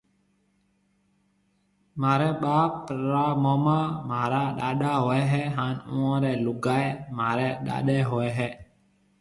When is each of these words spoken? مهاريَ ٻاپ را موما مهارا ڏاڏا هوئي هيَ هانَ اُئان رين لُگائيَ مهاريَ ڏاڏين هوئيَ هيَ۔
مهاريَ 2.01 2.31
ٻاپ 2.43 2.73
را 3.11 3.25
موما 3.43 3.79
مهارا 4.07 4.43
ڏاڏا 4.57 4.93
هوئي 5.03 5.23
هيَ 5.31 5.43
هانَ 5.55 5.75
اُئان 5.89 6.17
رين 6.23 6.37
لُگائيَ 6.45 6.87
مهاريَ 7.17 7.47
ڏاڏين 7.65 8.01
هوئيَ 8.09 8.29
هيَ۔ 8.39 8.49